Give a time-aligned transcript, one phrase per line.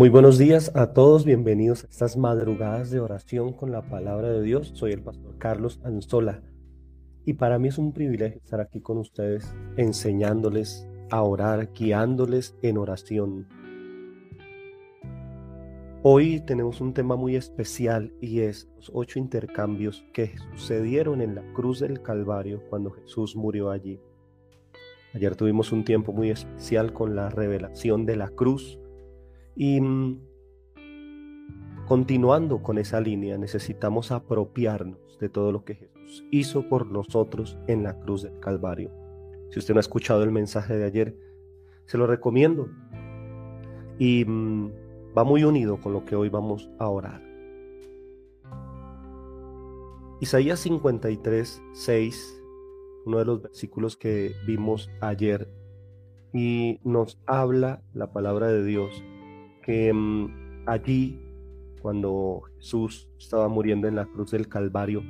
[0.00, 4.40] Muy buenos días a todos, bienvenidos a estas madrugadas de oración con la palabra de
[4.40, 4.72] Dios.
[4.72, 6.40] Soy el pastor Carlos Anzola
[7.26, 12.78] y para mí es un privilegio estar aquí con ustedes enseñándoles a orar, guiándoles en
[12.78, 13.46] oración.
[16.02, 21.42] Hoy tenemos un tema muy especial y es los ocho intercambios que sucedieron en la
[21.52, 24.00] cruz del Calvario cuando Jesús murió allí.
[25.12, 28.78] Ayer tuvimos un tiempo muy especial con la revelación de la cruz
[29.56, 30.20] y mm,
[31.86, 37.82] continuando con esa línea, necesitamos apropiarnos de todo lo que Jesús hizo por nosotros en
[37.82, 38.90] la cruz del Calvario.
[39.50, 41.16] Si usted no ha escuchado el mensaje de ayer,
[41.86, 42.68] se lo recomiendo.
[43.98, 44.70] Y mm,
[45.16, 47.22] va muy unido con lo que hoy vamos a orar.
[50.20, 52.42] Isaías 53, 6,
[53.06, 55.50] uno de los versículos que vimos ayer,
[56.32, 59.02] y nos habla la palabra de Dios
[59.62, 61.20] que mm, allí,
[61.80, 65.02] cuando Jesús estaba muriendo en la cruz del Calvario,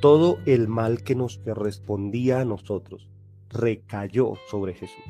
[0.00, 3.08] todo el mal que nos correspondía a nosotros
[3.50, 5.04] recayó sobre Jesús,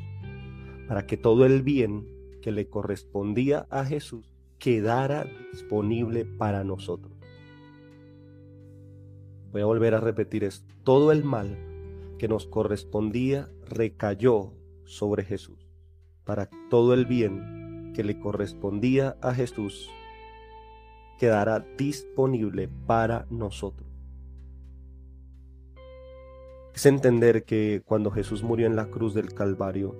[0.87, 2.07] para que todo el bien
[2.41, 7.13] que le correspondía a Jesús quedara disponible para nosotros.
[9.51, 10.73] Voy a volver a repetir esto.
[10.83, 11.57] Todo el mal
[12.17, 14.53] que nos correspondía recayó
[14.85, 15.67] sobre Jesús,
[16.23, 17.58] para que todo el bien
[17.93, 19.89] que le correspondía a Jesús
[21.19, 23.87] quedará disponible para nosotros.
[26.73, 29.95] Es entender que cuando Jesús murió en la cruz del Calvario,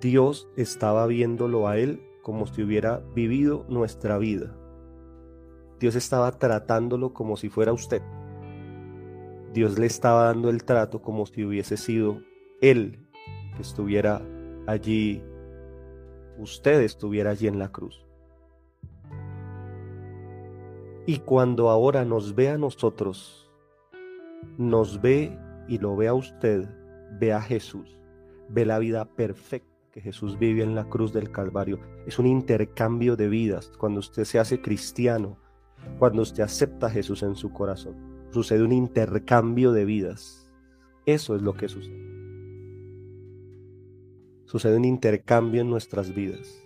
[0.00, 4.56] Dios estaba viéndolo a Él como si hubiera vivido nuestra vida.
[5.78, 8.00] Dios estaba tratándolo como si fuera usted.
[9.52, 12.22] Dios le estaba dando el trato como si hubiese sido
[12.62, 13.06] Él
[13.54, 14.22] que estuviera
[14.66, 15.22] allí
[16.38, 18.04] usted estuviera allí en la cruz.
[21.06, 23.50] Y cuando ahora nos ve a nosotros,
[24.56, 26.68] nos ve y lo ve a usted,
[27.18, 27.98] ve a Jesús,
[28.48, 31.78] ve la vida perfecta que Jesús vive en la cruz del Calvario.
[32.06, 35.38] Es un intercambio de vidas cuando usted se hace cristiano,
[35.98, 37.94] cuando usted acepta a Jesús en su corazón.
[38.30, 40.50] Sucede un intercambio de vidas.
[41.06, 42.13] Eso es lo que sucede
[44.54, 46.62] sucede un intercambio en nuestras vidas.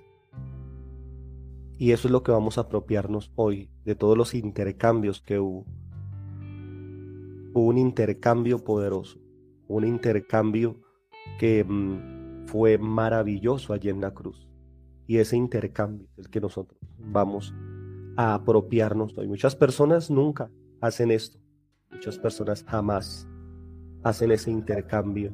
[1.78, 5.64] Y eso es lo que vamos a apropiarnos hoy, de todos los intercambios que hubo.
[7.54, 9.18] Hubo un intercambio poderoso,
[9.68, 10.82] un intercambio
[11.38, 14.46] que mm, fue maravilloso allí en la cruz.
[15.06, 17.54] Y ese intercambio es el que nosotros vamos
[18.18, 19.28] a apropiarnos hoy.
[19.28, 20.50] Muchas personas nunca
[20.82, 21.38] hacen esto.
[21.90, 23.26] Muchas personas jamás
[24.02, 25.32] hacen ese intercambio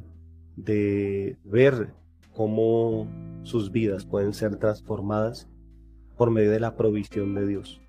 [0.55, 2.04] de ver
[2.35, 3.09] cómo
[3.43, 5.49] sus vidas pueden ser transformadas
[6.17, 7.81] por medio de la provisión de Dios.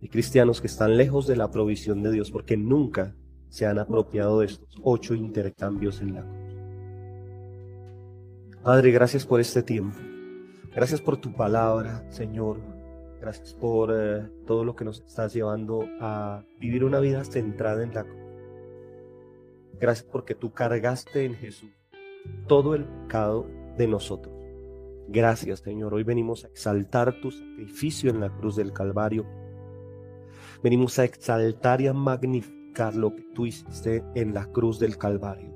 [0.00, 3.14] Hay cristianos que están lejos de la provisión de Dios porque nunca
[3.48, 6.42] se han apropiado de estos ocho intercambios en la cruz.
[8.62, 9.96] Padre, gracias por este tiempo.
[10.74, 12.58] Gracias por tu palabra, Señor.
[13.20, 17.94] Gracias por eh, todo lo que nos estás llevando a vivir una vida centrada en
[17.94, 18.22] la cruz.
[19.78, 21.70] Gracias porque tú cargaste en Jesús
[22.46, 23.46] todo el pecado
[23.76, 24.34] de nosotros.
[25.08, 25.94] Gracias, Señor.
[25.94, 29.26] Hoy venimos a exaltar tu sacrificio en la cruz del Calvario.
[30.62, 35.52] Venimos a exaltar y a magnificar lo que tú hiciste en la cruz del Calvario.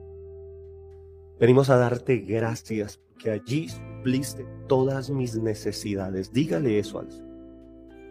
[1.39, 6.33] Venimos a darte gracias porque allí supliste todas mis necesidades.
[6.33, 7.27] Dígale eso al Señor.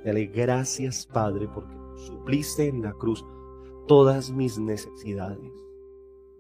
[0.05, 3.25] Dale gracias, Padre, porque supliste en la cruz
[3.87, 5.51] todas mis necesidades.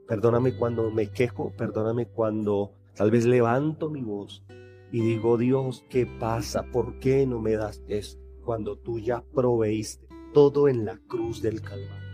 [0.07, 4.45] Perdóname cuando me quejo, perdóname cuando Tal vez levanto mi voz
[4.91, 6.63] y digo, Dios, ¿qué pasa?
[6.71, 11.61] ¿Por qué no me das esto cuando tú ya proveíste todo en la cruz del
[11.61, 12.05] Calvario?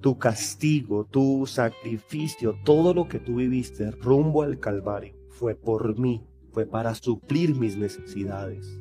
[0.00, 6.24] Tu castigo, tu sacrificio, todo lo que tú viviste rumbo al Calvario fue por mí,
[6.52, 8.78] fue para suplir mis necesidades.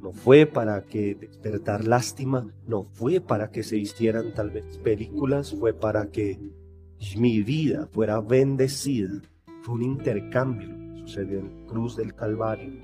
[0.00, 5.54] No fue para que despertar lástima, no fue para que se hicieran tal vez películas,
[5.58, 6.38] fue para que
[7.16, 9.20] mi vida fuera bendecida.
[9.62, 12.80] Fue un intercambio sucedió en la cruz del Calvario.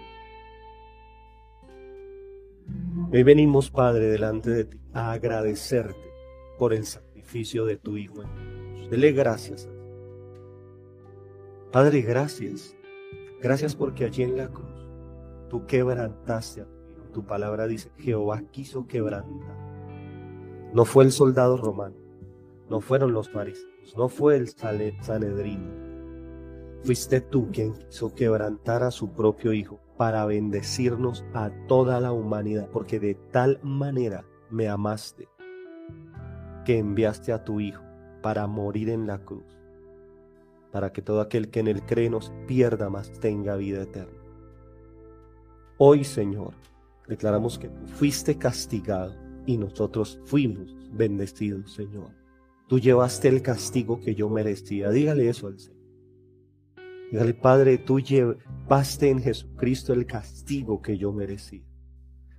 [3.13, 6.13] Hoy venimos, Padre, delante de ti a agradecerte
[6.59, 8.23] por el sacrificio de tu Hijo.
[8.91, 9.69] Dele gracias.
[11.73, 12.77] Padre, gracias.
[13.41, 14.87] Gracias porque allí en la cruz
[15.49, 17.05] tú quebrantaste a tu Hijo.
[17.13, 19.57] Tu palabra dice, Jehová quiso quebrantar.
[20.73, 21.97] No fue el soldado romano,
[22.69, 25.81] no fueron los fariseos no fue el Sanedrín.
[26.83, 32.69] Fuiste tú quien quiso quebrantar a su propio Hijo para bendecirnos a toda la humanidad,
[32.73, 35.29] porque de tal manera me amaste
[36.65, 37.83] que enviaste a tu Hijo
[38.23, 39.45] para morir en la cruz,
[40.73, 44.19] para que todo aquel que en él cree no se pierda más tenga vida eterna.
[45.77, 46.55] Hoy, Señor,
[47.09, 49.15] declaramos que fuiste castigado
[49.47, 52.20] y nosotros fuimos bendecidos, Señor.
[52.71, 54.91] Tú llevaste el castigo que yo merecía.
[54.91, 55.83] Dígale eso al Señor.
[57.11, 61.65] Dígale, Padre, tú llevaste en Jesucristo el castigo que yo merecía.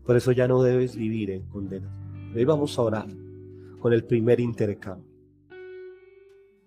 [0.05, 2.31] Por eso ya no debes vivir en condenación.
[2.33, 3.09] Hoy vamos a orar
[3.81, 5.11] con el primer intercambio.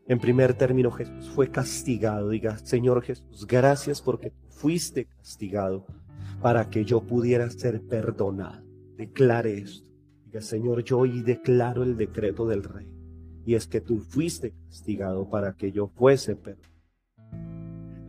[0.09, 2.29] En primer término, Jesús fue castigado.
[2.29, 5.87] Diga, Señor Jesús, gracias porque fuiste castigado
[6.43, 8.63] para que yo pudiera ser perdonado.
[8.99, 9.89] Declare esto.
[10.27, 12.94] Diga, Señor, yo hoy declaro el decreto del Rey.
[13.47, 16.75] Y es que tú fuiste castigado para que yo fuese perdonado.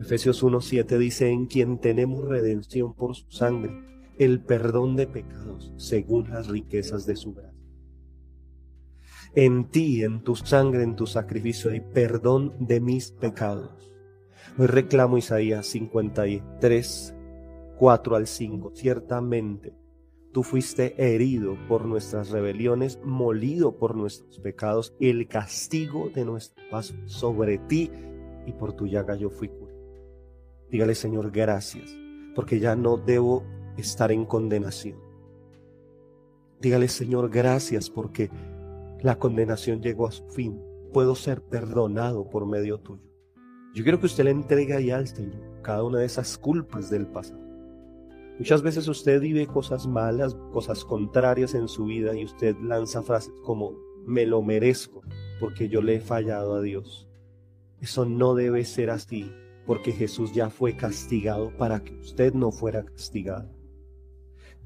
[0.00, 3.72] Efesios 1.7 dice, en quien tenemos redención por su sangre,
[4.18, 7.56] el perdón de pecados según las riquezas de su gracia.
[9.34, 13.92] En ti, en tu sangre, en tu sacrificio hay perdón de mis pecados.
[14.56, 17.14] Hoy reclamo Isaías 53,
[17.78, 18.72] 4 al 5.
[18.74, 19.74] Ciertamente,
[20.36, 26.92] tú fuiste herido por nuestras rebeliones, molido por nuestros pecados, el castigo de nuestro paso
[27.06, 27.90] sobre ti
[28.44, 29.80] y por tu llaga yo fui curado.
[30.70, 31.96] Dígale, Señor, gracias,
[32.34, 33.44] porque ya no debo
[33.78, 34.98] estar en condenación.
[36.60, 38.30] Dígale, Señor, gracias, porque
[39.00, 40.60] la condenación llegó a su fin.
[40.92, 43.10] Puedo ser perdonado por medio tuyo.
[43.74, 47.06] Yo quiero que usted le entregue ahí al Señor cada una de esas culpas del
[47.06, 47.45] pasado.
[48.38, 53.32] Muchas veces usted vive cosas malas, cosas contrarias en su vida y usted lanza frases
[53.44, 53.72] como
[54.06, 55.02] me lo merezco
[55.40, 57.08] porque yo le he fallado a Dios.
[57.80, 59.30] Eso no debe ser así
[59.66, 63.56] porque Jesús ya fue castigado para que usted no fuera castigado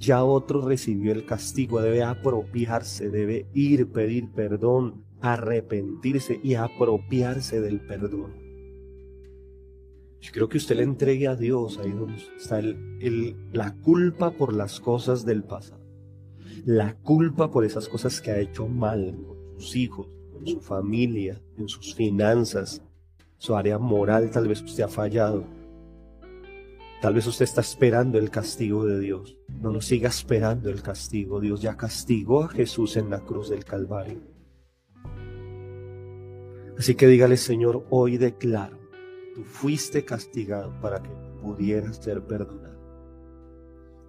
[0.01, 7.81] ya otro recibió el castigo, debe apropiarse, debe ir, pedir perdón, arrepentirse y apropiarse del
[7.81, 8.40] perdón.
[10.21, 12.61] Yo creo que usted le entregue a Dios ahí donde está
[13.53, 15.81] la culpa por las cosas del pasado,
[16.65, 21.41] la culpa por esas cosas que ha hecho mal con sus hijos, con su familia,
[21.57, 22.83] en sus finanzas,
[23.39, 25.45] su área moral, tal vez usted ha fallado
[27.01, 29.39] Tal vez usted está esperando el castigo de Dios.
[29.63, 31.41] No lo siga esperando el castigo.
[31.41, 34.21] Dios ya castigó a Jesús en la cruz del Calvario.
[36.79, 38.80] Así que dígale, Señor, hoy declaro,
[39.45, 41.11] fuiste castigado para que
[41.43, 42.79] pudieras ser perdonado.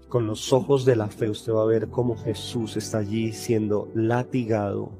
[0.09, 3.89] Con los ojos de la fe usted va a ver cómo Jesús está allí siendo
[3.93, 4.91] latigado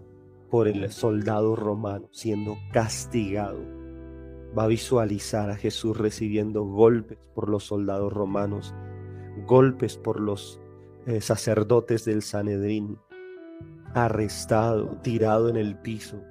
[0.49, 3.81] por el soldado romano, siendo castigado
[4.57, 8.73] va a visualizar a Jesús recibiendo golpes por los soldados romanos,
[9.47, 10.59] golpes por los
[11.05, 12.97] eh, sacerdotes del Sanedrín,
[13.93, 16.21] arrestado, tirado en el piso,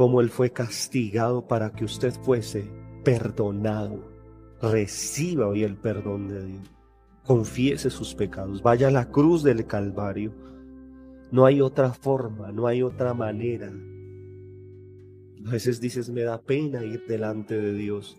[0.00, 2.70] como Él fue castigado para que usted fuese
[3.04, 4.02] perdonado.
[4.62, 6.70] Reciba hoy el perdón de Dios.
[7.26, 8.62] Confiese sus pecados.
[8.62, 10.32] Vaya a la cruz del Calvario.
[11.30, 13.70] No hay otra forma, no hay otra manera
[15.46, 18.16] a veces dices, me da pena ir delante de Dios.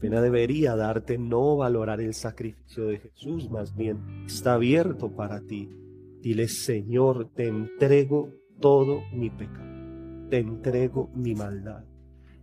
[0.00, 5.70] Pena debería darte no valorar el sacrificio de Jesús, más bien está abierto para ti.
[6.20, 11.84] Dile, Señor, te entrego todo mi pecado, te entrego mi maldad,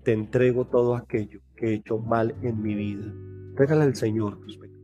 [0.04, 3.14] te entrego todo aquello que he hecho mal en mi vida.
[3.56, 4.82] Régale al Señor tus pecados.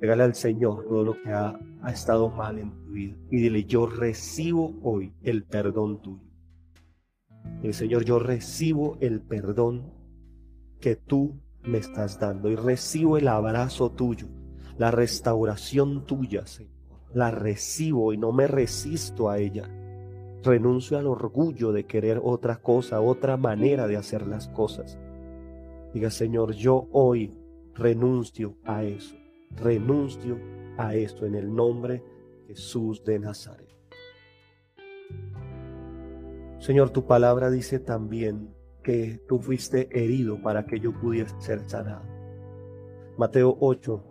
[0.00, 3.16] Régale al Señor todo lo que ha, ha estado mal en tu vida.
[3.30, 6.26] Y dile, yo recibo hoy el perdón tuyo.
[7.62, 9.92] El Señor, yo recibo el perdón
[10.80, 14.28] que tú me estás dando y recibo el abrazo tuyo,
[14.78, 16.74] la restauración tuya, Señor.
[17.14, 19.70] La recibo y no me resisto a ella.
[20.46, 24.96] Renuncio al orgullo de querer otra cosa, otra manera de hacer las cosas.
[25.92, 27.34] Diga, Señor, yo hoy
[27.74, 29.16] renuncio a eso.
[29.56, 30.38] Renuncio
[30.78, 32.04] a esto en el nombre
[32.46, 33.74] de Jesús de Nazaret.
[36.60, 42.04] Señor, tu palabra dice también que tú fuiste herido para que yo pudiese ser sanado.
[43.18, 44.04] Mateo 8,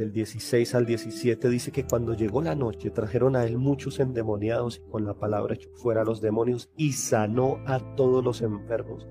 [0.00, 4.78] del 16 al 17, dice que cuando llegó la noche trajeron a él muchos endemoniados
[4.78, 9.06] y con la palabra echó fuera a los demonios y sanó a todos los enfermos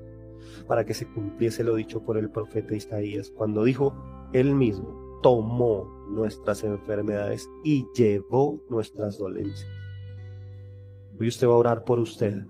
[0.67, 3.93] para que se cumpliese lo dicho por el profeta Isaías, cuando dijo,
[4.33, 9.69] él mismo tomó nuestras enfermedades y llevó nuestras dolencias.
[11.19, 12.45] Hoy usted va a orar por usted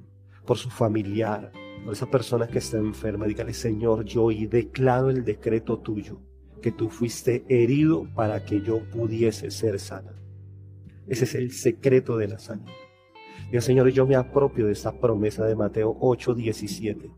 [0.45, 1.51] por su familiar,
[1.83, 6.21] por esa persona que está enferma, dígale, Señor, yo hoy declaro el decreto tuyo,
[6.61, 10.13] que tú fuiste herido para que yo pudiese ser sana.
[11.07, 12.71] Ese es el secreto de la sanidad.
[13.51, 17.09] Dios Señor, yo me apropio de esa promesa de Mateo 8, 17.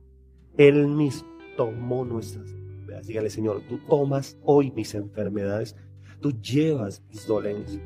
[0.58, 3.08] Él mismo tomó nuestras enfermedades.
[3.08, 5.76] Dígale, Señor, tú tomas hoy mis enfermedades,
[6.22, 7.84] tú llevas mis dolencias.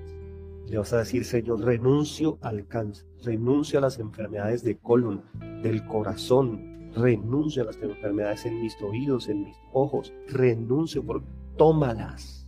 [0.68, 5.24] Le vas a decir, Señor, renuncio al cáncer, renuncio a las enfermedades de colon,
[5.64, 11.24] del corazón, renuncio a las enfermedades en mis oídos, en mis ojos, renuncio por
[11.58, 12.48] tómalas.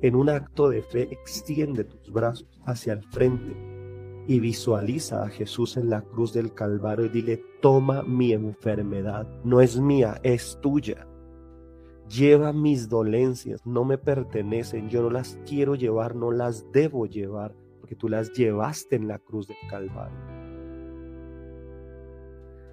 [0.00, 3.56] En un acto de fe, extiende tus brazos hacia el frente
[4.28, 9.60] y visualiza a Jesús en la cruz del Calvario y dile, toma mi enfermedad, no
[9.60, 11.08] es mía, es tuya.
[12.08, 17.54] Lleva mis dolencias, no me pertenecen, yo no las quiero llevar, no las debo llevar,
[17.80, 20.37] porque tú las llevaste en la cruz del Calvario.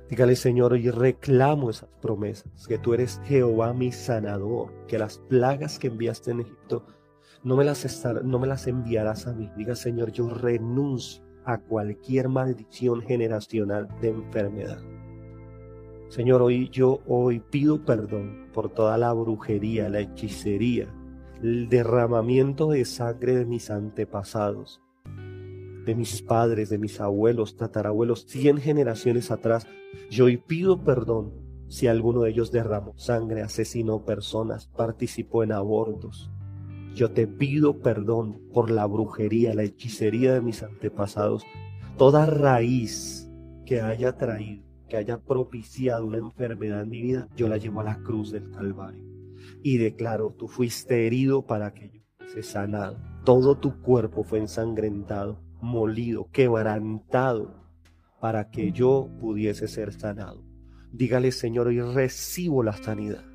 [0.10, 5.80] Dígale, Señor, hoy reclamo esas promesas, que tú eres Jehová mi sanador, que las plagas
[5.80, 6.86] que enviaste en Egipto
[7.44, 9.50] no me las, no me las enviarás a mí.
[9.58, 14.80] Diga, Señor, yo renuncio a cualquier maldición generacional de enfermedad.
[16.10, 20.88] Señor, hoy yo hoy pido perdón por toda la brujería, la hechicería,
[21.42, 24.82] el derramamiento de sangre de mis antepasados,
[25.86, 29.68] de mis padres, de mis abuelos, tatarabuelos, cien generaciones atrás.
[30.10, 31.34] Yo hoy pido perdón
[31.68, 36.32] si alguno de ellos derramó sangre, asesinó personas, participó en abortos,
[36.96, 41.44] yo te pido perdón por la brujería, la hechicería de mis antepasados.
[41.98, 43.30] Toda raíz
[43.66, 47.84] que haya traído, que haya propiciado una enfermedad en mi vida, yo la llevo a
[47.84, 49.04] la cruz del Calvario.
[49.62, 52.98] Y declaro, tú fuiste herido para que yo fuese sanado.
[53.26, 57.66] Todo tu cuerpo fue ensangrentado, molido, quebrantado,
[58.22, 60.44] para que yo pudiese ser sanado.
[60.92, 63.26] Dígale, Señor, hoy recibo la sanidad.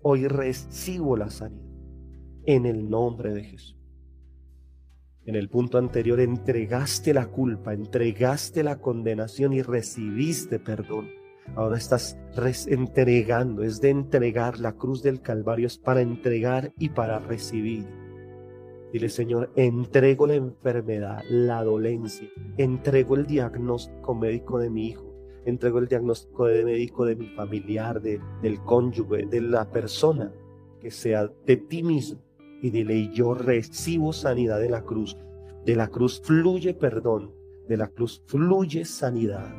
[0.00, 1.70] Hoy recibo la sanidad
[2.44, 3.78] en el nombre de Jesús.
[5.24, 11.10] En el punto anterior entregaste la culpa, entregaste la condenación y recibiste perdón.
[11.54, 12.16] Ahora estás
[12.66, 14.58] entregando, es de entregar.
[14.58, 18.01] La cruz del Calvario es para entregar y para recibir.
[18.92, 25.14] Dile, Señor, entrego la enfermedad, la dolencia, entrego el diagnóstico médico de mi hijo,
[25.46, 30.32] entrego el diagnóstico de médico de mi familiar, de, del cónyuge, de la persona
[30.80, 32.20] que sea de ti mismo
[32.62, 35.18] y dile, yo recibo sanidad de la cruz.
[35.66, 37.32] De la cruz fluye perdón,
[37.68, 39.52] de la cruz fluye sanidad.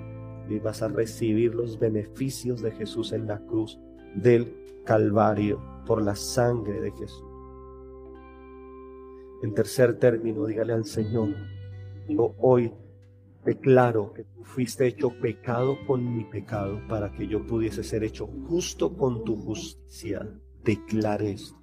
[0.49, 3.77] Y vas a recibir los beneficios de Jesús en la cruz
[4.15, 7.32] del Calvario por la sangre de Jesús.
[9.43, 11.35] En tercer término, dígale al Señor,
[12.07, 12.71] yo hoy
[13.43, 18.25] declaro que tú fuiste hecho pecado con mi pecado para que yo pudiese ser hecho
[18.47, 20.25] justo con tu justicia.
[20.63, 21.57] Declare esto.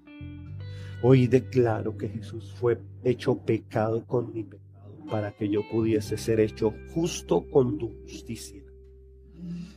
[1.03, 6.39] Hoy declaro que Jesús fue hecho pecado con mi pecado para que yo pudiese ser
[6.39, 8.63] hecho justo con tu justicia.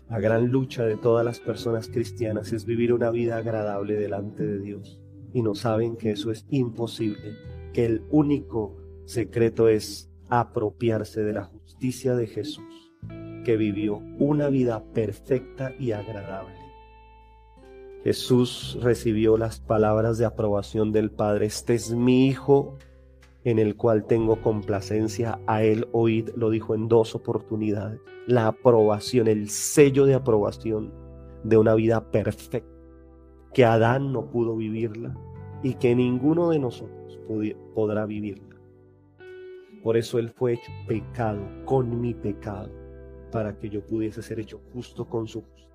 [0.10, 4.60] La gran lucha de todas las personas cristianas es vivir una vida agradable delante de
[4.60, 5.00] Dios
[5.34, 7.38] y no saben que eso es imposible,
[7.74, 8.76] que el único
[9.06, 12.94] secreto es apropiarse de la justicia de Jesús,
[13.44, 16.56] que vivió una vida perfecta y agradable.
[18.04, 21.46] Jesús recibió las palabras de aprobación del Padre.
[21.46, 22.78] Este es mi Hijo
[23.46, 25.40] en el cual tengo complacencia.
[25.48, 28.00] A él oíd, lo dijo en dos oportunidades.
[28.28, 30.94] La aprobación, el sello de aprobación
[31.44, 32.70] de una vida perfecta,
[33.54, 35.16] que Adán no pudo vivirla
[35.62, 37.03] y que ninguno de nosotros
[37.74, 38.56] podrá vivirla.
[39.84, 42.72] Por eso Él fue hecho pecado con mi pecado,
[43.32, 45.70] para que yo pudiese ser hecho justo con su justicia.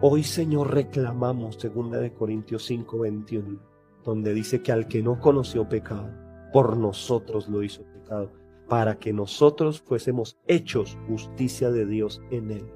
[0.00, 3.60] Hoy, Señor, reclamamos 2 de Corintios 5, 21,
[4.04, 6.08] donde dice que al que no conoció pecado,
[6.52, 8.32] por nosotros lo hizo pecado,
[8.68, 12.72] para que nosotros fuésemos hechos justicia de Dios en él.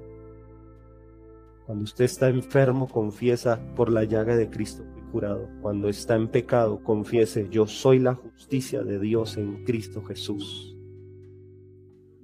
[1.65, 4.83] Cuando usted está enfermo, confiesa por la llaga de Cristo
[5.13, 5.47] curado.
[5.61, 10.75] Cuando está en pecado, confiese yo soy la justicia de Dios en Cristo Jesús.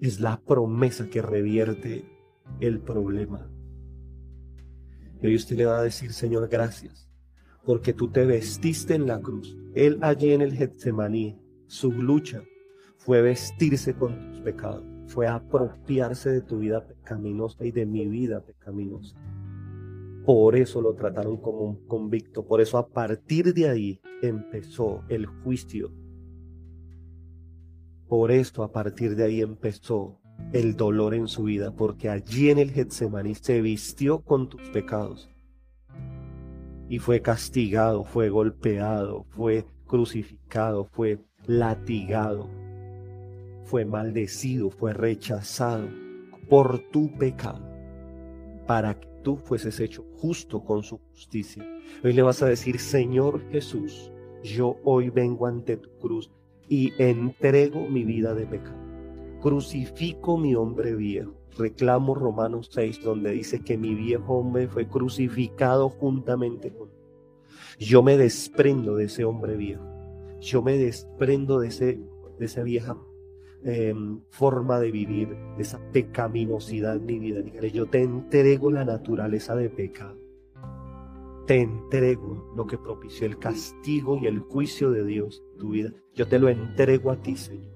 [0.02, 2.04] Es la promesa que revierte
[2.60, 3.48] el problema.
[5.22, 7.08] Y hoy usted le va a decir, Señor, gracias,
[7.64, 9.56] porque tú te vestiste en la cruz.
[9.76, 12.42] Él allí en el Getsemaní, su lucha
[12.98, 18.42] fue vestirse con tus pecados, fue apropiarse de tu vida pecaminosa y de mi vida
[18.42, 19.16] pecaminosa.
[20.32, 25.26] Por eso lo trataron como un convicto, por eso a partir de ahí empezó el
[25.26, 25.92] juicio.
[28.08, 30.20] Por esto a partir de ahí empezó
[30.54, 35.32] el dolor en su vida, porque allí en el Getsemaní se vistió con tus pecados
[36.90, 41.18] y fue castigado, fue golpeado, fue crucificado, fue
[41.48, 42.48] latigado,
[43.64, 45.88] fue maldecido, fue rechazado
[46.48, 47.68] por tu pecado,
[48.68, 51.66] para que tú fueses hecho justo con su justicia.
[52.04, 54.12] Hoy le vas a decir, Señor Jesús,
[54.44, 56.32] yo hoy vengo ante tu cruz
[56.68, 58.78] y entrego mi vida de pecado.
[59.42, 61.34] Crucifico mi hombre viejo.
[61.58, 66.90] Reclamo Romanos 6, donde dice que mi viejo hombre fue crucificado juntamente con
[67.80, 69.84] Yo me desprendo de ese hombre viejo.
[70.40, 72.00] Yo me desprendo de, ese,
[72.38, 72.98] de esa vieja
[73.64, 77.42] em, forma de vivir, esa pecaminosidad en mi vida.
[77.68, 80.30] yo te entrego la naturaleza de pecado
[81.50, 85.92] te entrego lo que propició el castigo y el juicio de Dios en tu vida.
[86.14, 87.74] Yo te lo entrego a ti, Señor.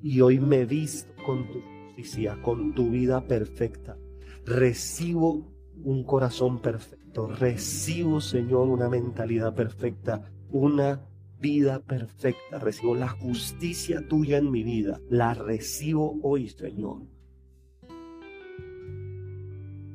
[0.00, 3.98] Y hoy me visto con tu justicia, con tu vida perfecta.
[4.44, 7.26] Recibo un corazón perfecto.
[7.26, 11.04] Recibo, Señor, una mentalidad perfecta, una
[11.42, 12.58] vida perfecta.
[12.58, 15.00] Recibo la justicia tuya en mi vida.
[15.10, 17.02] La recibo hoy, Señor.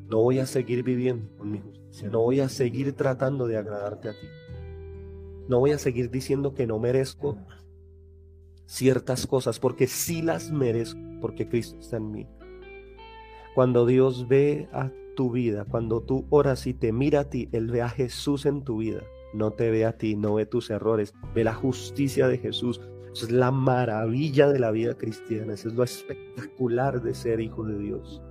[0.10, 2.10] No voy a seguir viviendo con mi justicia.
[2.10, 4.28] No voy a seguir tratando de agradarte a ti.
[5.48, 7.38] No voy a seguir diciendo que no merezco
[8.66, 12.28] ciertas cosas porque sí las merezco porque Cristo está en mí.
[13.56, 17.72] Cuando Dios ve a tu vida, cuando tú oras y te mira a ti, Él
[17.72, 19.02] ve a Jesús en tu vida.
[19.38, 22.82] No te ve a ti, no ve tus errores, ve la justicia de Jesús.
[23.14, 27.64] Eso es la maravilla de la vida cristiana, eso es lo espectacular de ser hijo
[27.64, 28.22] de Dios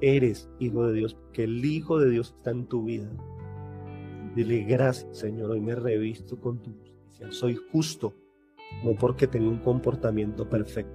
[0.00, 3.10] eres hijo de Dios, que el Hijo de Dios está en tu vida.
[4.34, 7.32] Dile gracias, Señor, hoy me revisto con tu justicia.
[7.32, 8.14] Soy justo,
[8.84, 10.94] no porque tengo un comportamiento perfecto.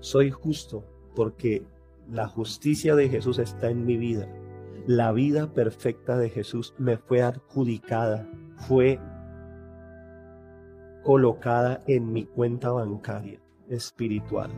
[0.00, 1.64] Soy justo porque
[2.10, 4.28] la justicia de Jesús está en mi vida.
[4.86, 8.28] La vida perfecta de Jesús me fue adjudicada,
[8.66, 8.98] fue
[11.02, 14.50] colocada en mi cuenta bancaria espiritual.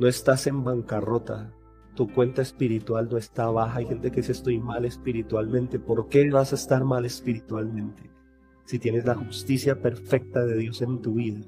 [0.00, 1.52] No estás en bancarrota,
[1.94, 3.78] tu cuenta espiritual no está baja.
[3.78, 5.78] Hay gente que dice estoy mal espiritualmente.
[5.78, 8.10] ¿Por qué vas a estar mal espiritualmente?
[8.64, 11.40] Si tienes la justicia perfecta de Dios en tu vida.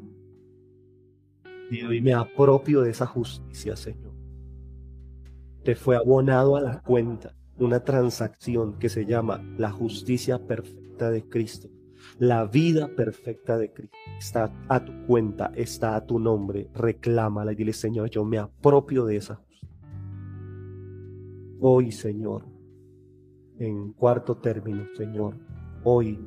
[1.71, 4.15] Y hoy me apropio de esa justicia, Señor.
[5.65, 11.23] Te fue abonado a la cuenta una transacción que se llama la justicia perfecta de
[11.29, 11.69] Cristo.
[12.19, 16.69] La vida perfecta de Cristo está a tu cuenta, está a tu nombre.
[16.75, 19.41] Reclámala y dile, Señor, yo me apropio de esa
[21.59, 22.45] Hoy, Señor,
[23.59, 25.39] en cuarto término, Señor,
[25.85, 26.19] hoy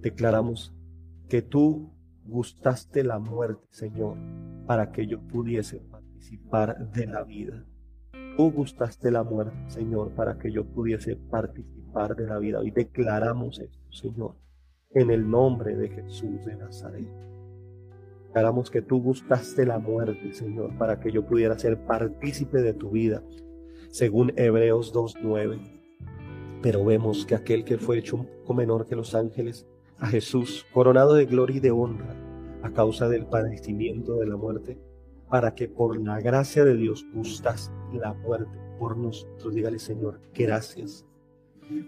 [0.00, 0.74] declaramos
[1.30, 1.90] que tú
[2.26, 4.18] gustaste la muerte, Señor,
[4.66, 7.64] para que yo pudiese participar de la vida.
[8.36, 12.58] Tú gustaste la muerte, Señor, para que yo pudiese participar de la vida.
[12.58, 14.34] Hoy declaramos esto, Señor,
[14.90, 17.06] en el nombre de Jesús de Nazaret.
[18.26, 22.90] Declaramos que tú gustaste la muerte, Señor, para que yo pudiera ser partícipe de tu
[22.90, 23.22] vida
[23.88, 25.60] según Hebreos 2.9.
[26.60, 29.68] Pero vemos que aquel que fue hecho un poco menor que los ángeles,
[29.98, 32.16] a Jesús, coronado de gloria y de honra,
[32.64, 34.76] a causa del padecimiento de la muerte,
[35.34, 39.52] para que por la gracia de Dios gustas la muerte por nosotros.
[39.52, 41.04] Dígale, Señor, gracias,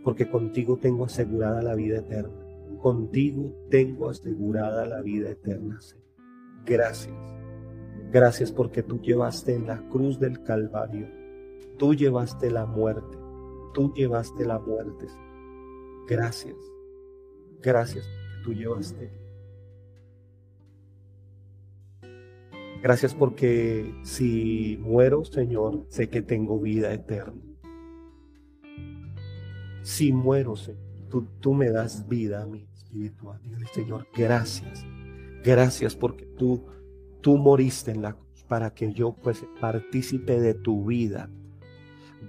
[0.02, 2.44] porque contigo tengo asegurada la vida eterna.
[2.82, 6.02] Contigo tengo asegurada la vida eterna, Señor.
[6.64, 7.14] Gracias.
[8.10, 11.06] Gracias porque tú llevaste en la cruz del Calvario
[11.78, 13.16] Tú llevaste la muerte,
[13.74, 15.06] tú llevaste la muerte.
[16.08, 16.56] Gracias,
[17.62, 19.25] gracias porque tú llevaste.
[22.86, 27.42] Gracias porque si muero, Señor, sé que tengo vida eterna.
[29.82, 33.40] Si muero, Señor, tú, me das vida a mí espiritual.
[33.74, 34.86] Señor, gracias.
[35.42, 36.64] Gracias porque tú,
[37.22, 41.28] tú moriste en la cruz para que yo fuese partícipe de tu vida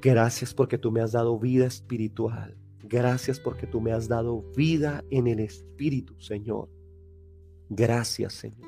[0.02, 2.58] Gracias porque tú me has dado vida espiritual.
[2.82, 6.67] Gracias porque tú me has dado vida en el Espíritu, Señor.
[7.70, 8.67] Gracias, Señor.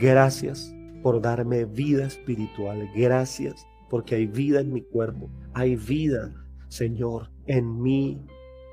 [0.00, 2.90] Gracias por darme vida espiritual.
[2.94, 5.30] Gracias porque hay vida en mi cuerpo.
[5.54, 6.34] Hay vida,
[6.68, 8.24] Señor, en mi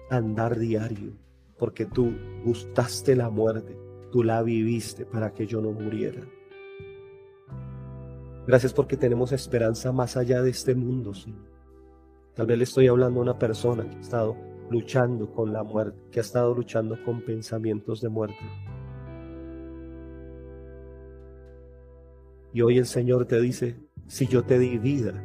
[0.09, 1.17] andar diario.
[1.57, 3.77] Porque tú gustaste la muerte.
[4.11, 6.21] Tú la viviste para que yo no muriera.
[8.47, 11.49] Gracias porque tenemos esperanza más allá de este mundo, Señor.
[12.35, 14.35] Tal vez le estoy hablando a una persona que ha estado
[14.69, 18.37] luchando con la muerte, que ha estado luchando con pensamientos de muerte.
[22.55, 23.75] Y hoy el Señor te dice,
[24.07, 25.21] si yo te di vida,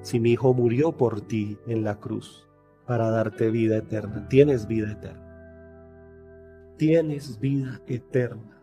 [0.00, 2.48] si mi Hijo murió por ti en la cruz
[2.86, 6.72] para darte vida eterna, tienes vida eterna.
[6.78, 8.62] Tienes vida eterna.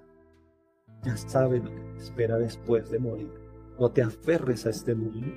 [1.03, 3.31] Ya sabes lo que te espera después de morir.
[3.79, 5.27] No te aferres a este mundo,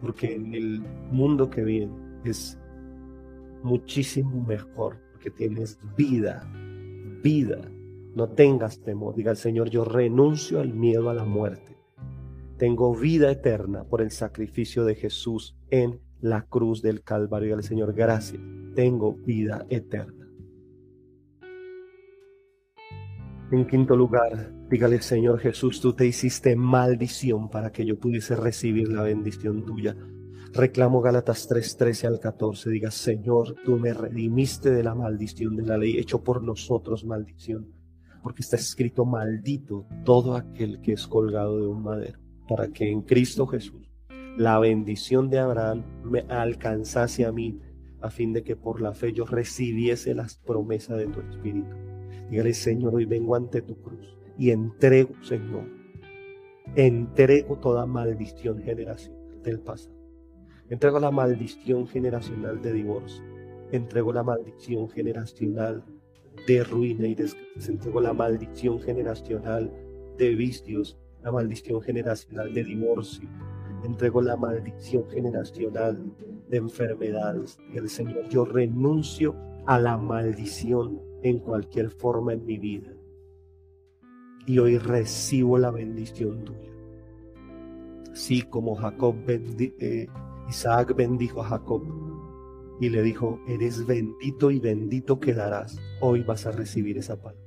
[0.00, 1.92] porque en el mundo que viene
[2.24, 2.58] es
[3.62, 6.50] muchísimo mejor, porque tienes vida,
[7.22, 7.60] vida.
[8.14, 9.14] No tengas temor.
[9.14, 11.69] Diga el Señor, yo renuncio al miedo a la muerte.
[12.60, 17.54] Tengo vida eterna por el sacrificio de Jesús en la cruz del Calvario.
[17.54, 18.42] Al Señor, gracias.
[18.74, 20.28] Tengo vida eterna.
[23.50, 28.92] En quinto lugar, dígale, Señor Jesús, tú te hiciste maldición para que yo pudiese recibir
[28.92, 29.96] la bendición tuya.
[30.52, 32.68] Reclamo Gálatas 3, 13 al 14.
[32.68, 37.72] Diga, Señor, tú me redimiste de la maldición de la ley, hecho por nosotros maldición.
[38.22, 42.19] Porque está escrito, maldito todo aquel que es colgado de un madero,
[42.50, 43.88] para que en Cristo Jesús
[44.36, 47.60] la bendición de Abraham me alcanzase a mí,
[48.00, 51.76] a fin de que por la fe yo recibiese las promesas de tu Espíritu.
[52.28, 55.64] Dígale, Señor, hoy vengo ante tu cruz y entrego, Señor,
[56.74, 59.94] entrego toda maldición generacional del pasado.
[60.68, 63.24] Entrego la maldición generacional de divorcio.
[63.70, 65.84] Entrego la maldición generacional
[66.48, 67.72] de ruina y desgracia.
[67.72, 69.72] Entrego la maldición generacional
[70.18, 73.28] de vicios, la maldición generacional de divorcio.
[73.84, 75.98] Entrego la maldición generacional
[76.48, 77.58] de enfermedades.
[77.74, 79.34] El Señor, yo renuncio
[79.66, 82.92] a la maldición en cualquier forma en mi vida.
[84.46, 86.70] Y hoy recibo la bendición tuya.
[88.12, 90.08] Así como Jacob eh,
[90.48, 91.82] Isaac bendijo a Jacob
[92.80, 95.78] y le dijo, eres bendito y bendito quedarás.
[96.00, 97.40] Hoy vas a recibir esa palabra.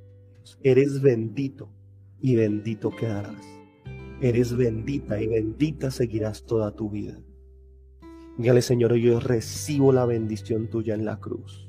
[0.62, 1.68] Eres bendito
[2.20, 3.63] y bendito quedarás.
[4.20, 7.18] Eres bendita y bendita seguirás toda tu vida.
[8.38, 11.68] Dígale, Señor, yo recibo la bendición tuya en la cruz.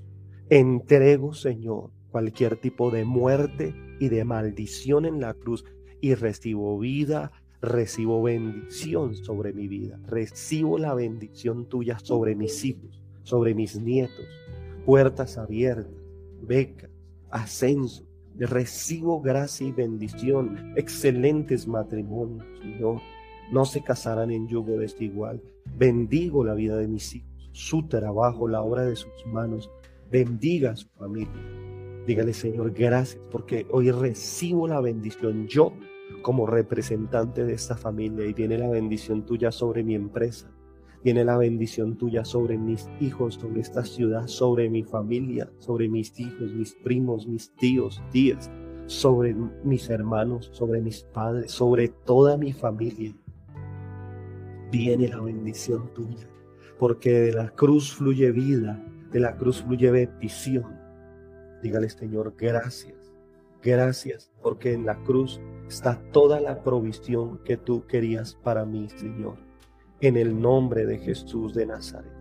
[0.50, 5.66] Entrego, Señor, cualquier tipo de muerte y de maldición en la cruz
[6.02, 7.32] y recibo vida,
[7.62, 14.26] recibo bendición sobre mi vida, recibo la bendición tuya sobre mis hijos, sobre mis nietos,
[14.86, 15.92] puertas abiertas,
[16.42, 16.92] becas,
[17.30, 18.05] ascenso,
[18.40, 23.02] recibo gracia y bendición, excelentes matrimonios, Señor.
[23.52, 25.42] No se casarán en yugo desigual.
[25.78, 29.70] Bendigo la vida de mis hijos, su trabajo, la obra de sus manos.
[30.10, 31.66] Bendiga a su familia
[32.06, 35.74] Dígale, Señor, gracias porque hoy recibo la bendición yo
[36.22, 40.55] como representante de esta familia y viene la bendición tuya sobre mi empresa.
[41.06, 46.20] Viene la bendición tuya sobre mis hijos, sobre esta ciudad, sobre mi familia, sobre mis
[46.20, 48.50] hijos, mis primos, mis tíos, tías,
[48.88, 53.14] sobre mis hermanos, sobre mis padres, sobre toda mi familia.
[54.72, 56.28] Viene la bendición tuya,
[56.80, 60.84] porque de la cruz fluye vida, de la cruz fluye bendición
[61.62, 63.14] Dígale, Señor, gracias.
[63.64, 69.45] Gracias porque en la cruz está toda la provisión que tú querías para mí, Señor.
[70.02, 72.12] En el nombre de Jesús de Nazaret.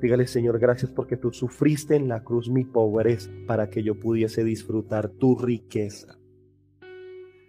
[0.00, 4.44] Dígale, Señor, gracias porque tú sufriste en la cruz mi pobreza para que yo pudiese
[4.44, 6.18] disfrutar tu riqueza.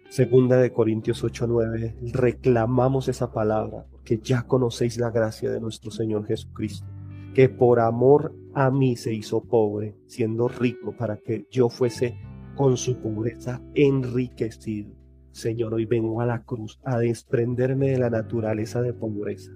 [0.08, 6.26] Segunda de Corintios 8:9, reclamamos esa palabra porque ya conocéis la gracia de nuestro Señor
[6.26, 6.86] Jesucristo
[7.34, 12.16] que por amor a mí se hizo pobre, siendo rico, para que yo fuese
[12.54, 14.94] con su pobreza enriquecido.
[15.34, 19.50] Señor, hoy vengo a la cruz a desprenderme de la naturaleza de pobreza,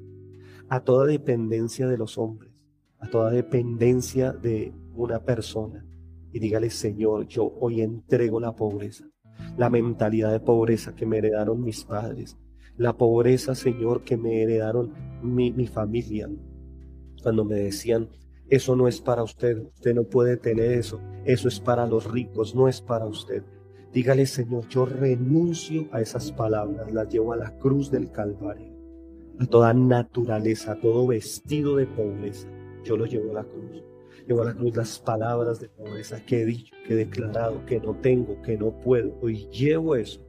[0.69, 2.53] a toda dependencia de los hombres,
[2.99, 5.87] a toda dependencia de una persona.
[6.33, 9.09] Y dígale, Señor, yo hoy entrego la pobreza,
[9.57, 12.37] la mentalidad de pobreza que me heredaron mis padres,
[12.77, 16.29] la pobreza, Señor, que me heredaron mi, mi familia,
[17.23, 18.09] cuando me decían,
[18.49, 22.53] eso no es para usted, usted no puede tener eso, eso es para los ricos,
[22.57, 23.45] no es para usted.
[23.93, 28.75] Dígale, Señor, yo renuncio a esas palabras, las llevo a la cruz del Calvario,
[29.41, 32.49] a toda naturaleza, a todo vestido de pobreza,
[32.85, 33.83] yo lo llevo a la cruz.
[34.27, 37.81] Llevo a la cruz las palabras de pobreza que he dicho, que he declarado, que
[37.81, 39.19] no tengo, que no puedo.
[39.23, 40.21] Hoy llevo eso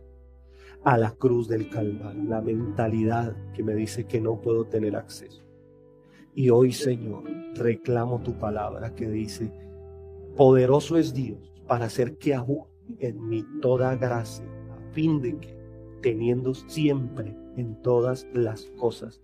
[0.86, 5.44] a la cruz del Calvario, la mentalidad que me dice que no puedo tener acceso.
[6.34, 7.24] Y hoy, Señor,
[7.56, 9.52] reclamo tu palabra que dice,
[10.38, 12.68] poderoso es Dios para hacer que aún
[13.00, 15.56] en mi toda gracia, a fin de que,
[16.02, 19.22] teniendo siempre en todas las cosas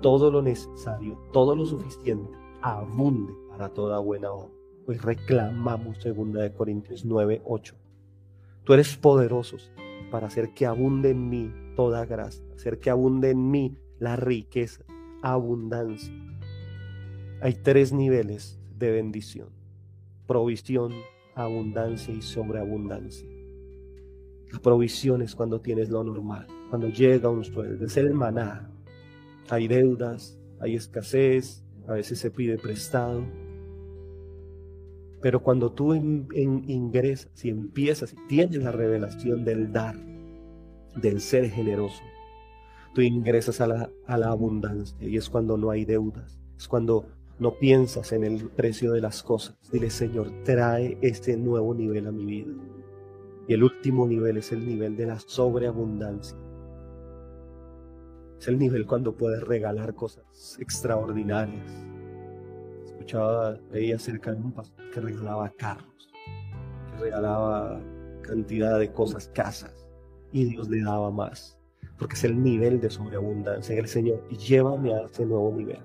[0.00, 2.30] todo lo necesario, todo lo suficiente,
[2.62, 4.50] abunde para toda buena obra.
[4.86, 7.74] Pues reclamamos 2 de Corintios 9, 8.
[8.64, 9.56] Tú eres poderoso,
[10.10, 14.84] para hacer que abunde en mí toda gracia, hacer que abunde en mí la riqueza,
[15.22, 16.12] abundancia.
[17.42, 19.48] Hay tres niveles de bendición.
[20.26, 20.92] Provisión,
[21.34, 23.28] abundancia y sobreabundancia.
[24.52, 28.70] La provisión es cuando tienes lo normal, cuando llega un sueldo, es el maná.
[29.48, 33.24] Hay deudas, hay escasez, a veces se pide prestado.
[35.22, 39.96] Pero cuando tú ingresas y empiezas y tienes la revelación del dar,
[40.96, 42.02] del ser generoso,
[42.94, 47.06] tú ingresas a la, a la abundancia y es cuando no hay deudas, es cuando
[47.40, 49.56] no piensas en el precio de las cosas.
[49.72, 52.52] Dile, Señor, trae este nuevo nivel a mi vida.
[53.48, 56.36] Y el último nivel es el nivel de la sobreabundancia.
[58.38, 61.66] Es el nivel cuando puedes regalar cosas extraordinarias.
[62.84, 66.12] Escuchaba, veía cerca de un pastor que regalaba carros,
[66.92, 67.80] que regalaba
[68.20, 69.88] cantidad de cosas, casas,
[70.30, 71.58] y Dios le daba más,
[71.98, 73.76] porque es el nivel de sobreabundancia.
[73.76, 75.80] El Señor, llévame a ese nuevo nivel.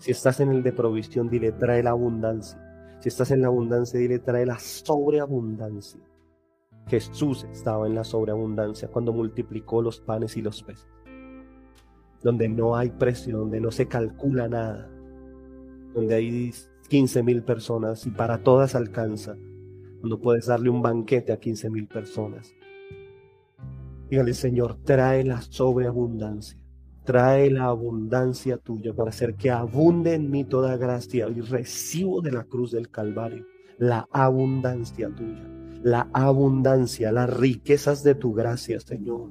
[0.00, 2.58] Si estás en el de provisión, dile, trae la abundancia.
[3.00, 6.00] Si estás en la abundancia, dile, trae la sobreabundancia.
[6.88, 10.88] Jesús estaba en la sobreabundancia cuando multiplicó los panes y los peces.
[12.22, 14.90] Donde no hay precio, donde no se calcula nada,
[15.94, 16.50] donde hay
[16.88, 19.36] 15 mil personas y para todas alcanza.
[20.02, 22.54] No puedes darle un banquete a 15 mil personas.
[24.08, 26.58] Dígale, Señor, trae la sobreabundancia,
[27.10, 32.32] trae la abundancia tuya para hacer que abunde en mí toda gracia y recibo de
[32.32, 33.46] la cruz del Calvario
[33.78, 39.30] la abundancia tuya la abundancia, las riquezas de tu gracia, Señor.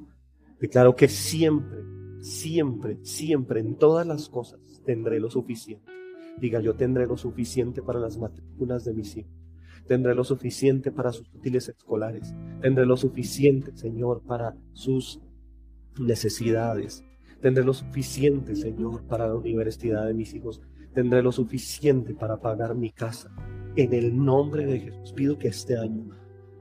[0.60, 1.78] Declaro que siempre,
[2.20, 5.90] siempre, siempre, en todas las cosas, tendré lo suficiente.
[6.40, 9.32] Diga, yo tendré lo suficiente para las matrículas de mis hijos.
[9.86, 12.34] Tendré lo suficiente para sus útiles escolares.
[12.60, 15.20] Tendré lo suficiente, Señor, para sus
[15.98, 17.04] necesidades.
[17.40, 20.60] Tendré lo suficiente, Señor, para la universidad de mis hijos.
[20.92, 23.30] Tendré lo suficiente para pagar mi casa.
[23.76, 26.10] En el nombre de Jesús pido que este año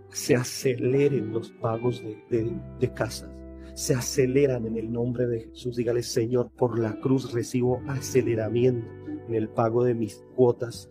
[0.10, 3.30] se aceleren los pagos de, casas,
[3.74, 5.76] se aceleran en el nombre de Jesús.
[5.76, 8.88] Dígale, Señor, por la cruz recibo aceleramiento
[9.28, 10.90] en el pago de mis cuotas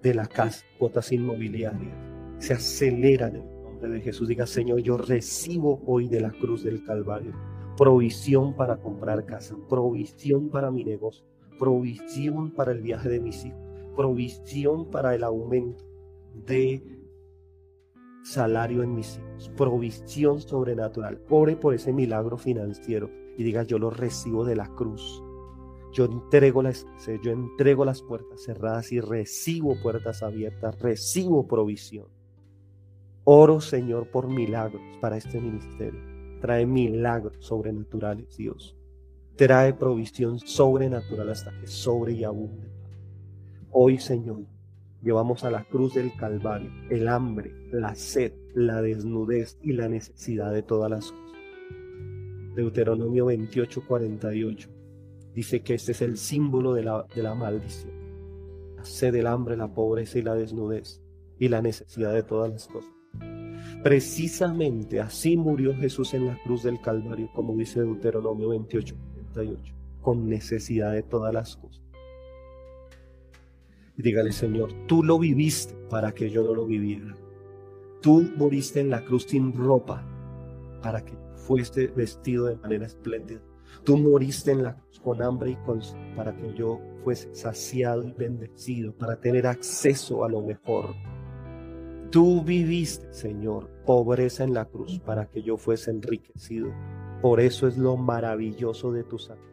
[0.00, 1.94] de la casa, cuotas inmobiliarias.
[2.38, 4.28] Se aceleran en el nombre de Jesús.
[4.28, 7.32] Diga, Señor, yo recibo hoy de la cruz del Calvario
[7.76, 11.24] provisión para comprar casa, provisión para mi negocio,
[11.58, 13.60] provisión para el viaje de mis hijos,
[13.96, 15.84] provisión para el aumento
[16.46, 16.82] de
[18.24, 21.20] salario en mis hijos, provisión sobrenatural.
[21.28, 25.22] Ore por ese milagro financiero y diga, yo lo recibo de la cruz.
[25.92, 32.06] Yo entrego, la, yo entrego las puertas cerradas y recibo puertas abiertas, recibo provisión.
[33.24, 36.11] Oro, Señor, por milagros para este ministerio.
[36.42, 38.76] Trae milagros sobrenaturales, Dios.
[39.36, 42.68] Trae provisión sobrenatural hasta que sobre y abunde.
[43.70, 44.40] Hoy, Señor,
[45.00, 50.52] llevamos a la cruz del Calvario el hambre, la sed, la desnudez y la necesidad
[50.52, 51.38] de todas las cosas.
[52.56, 54.68] Deuteronomio 28, 48
[55.32, 57.92] dice que este es el símbolo de la, de la maldición.
[58.76, 61.00] La sed, el hambre, la pobreza y la desnudez
[61.38, 62.91] y la necesidad de todas las cosas.
[63.82, 68.94] Precisamente así murió Jesús en la cruz del Calvario, como dice Deuteronomio 28,
[69.34, 71.82] 48, con necesidad de todas las cosas
[74.02, 77.14] dígale, Señor, tú lo viviste para que yo no lo viviera.
[78.00, 80.04] Tú moriste en la cruz sin ropa
[80.82, 83.40] para que fuese vestido de manera espléndida.
[83.84, 85.80] Tú moriste en la cruz con hambre y con
[86.16, 90.94] para que yo fuese saciado y bendecido, para tener acceso a lo mejor.
[92.12, 96.70] Tú viviste, Señor, pobreza en la cruz para que yo fuese enriquecido.
[97.20, 99.52] Por eso es lo maravilloso de tu sangre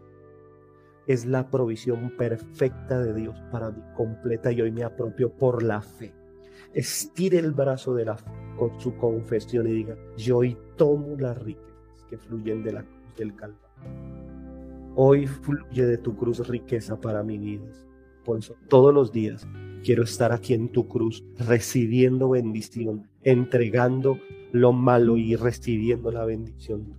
[1.10, 5.82] es la provisión perfecta de Dios para mí, completa y hoy me apropio por la
[5.82, 6.14] fe.
[6.72, 11.36] Estire el brazo de la fe con su confesión y diga, yo hoy tomo las
[11.42, 14.94] riquezas que fluyen de la cruz del Calvario.
[14.96, 17.66] Hoy fluye de tu cruz riqueza para mi vida.
[18.24, 19.48] Por eso todos los días
[19.84, 24.20] quiero estar aquí en tu cruz, recibiendo bendición, entregando
[24.52, 26.98] lo malo y recibiendo la bendición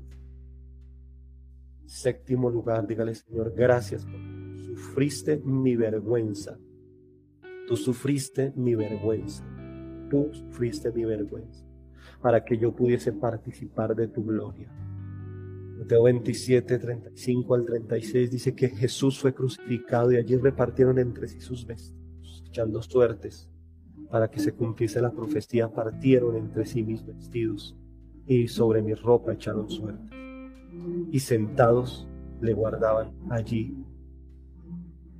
[1.91, 6.57] Séptimo lugar, dígale Señor, gracias porque sufriste mi vergüenza.
[7.67, 9.45] Tú sufriste mi vergüenza.
[10.09, 11.67] Tú sufriste mi vergüenza
[12.23, 14.71] para que yo pudiese participar de tu gloria.
[15.79, 21.41] Mateo 27, 35 al 36 dice que Jesús fue crucificado y allí repartieron entre sí
[21.41, 22.00] sus vestidos,
[22.51, 23.49] echando suertes
[24.11, 27.77] para que se cumpliese la profecía, partieron entre sí mis vestidos
[28.27, 30.17] y sobre mi ropa echaron suerte.
[31.11, 32.09] Y sentados
[32.41, 33.77] le guardaban allí.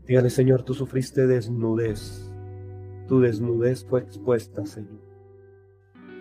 [0.07, 2.31] Dígale, Señor, tú sufriste desnudez.
[3.07, 5.01] Tu desnudez fue expuesta, Señor.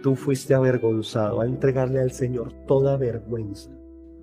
[0.03, 3.71] Tú fuiste avergonzado a entregarle al Señor toda vergüenza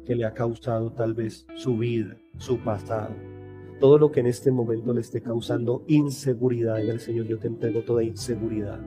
[0.05, 3.15] que le ha causado tal vez su vida, su pasado,
[3.81, 6.81] todo lo que en este momento le esté causando inseguridad.
[6.81, 8.81] el Señor, yo te entrego toda inseguridad.